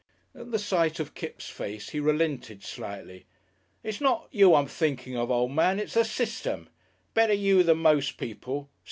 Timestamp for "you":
4.31-4.55, 7.33-7.61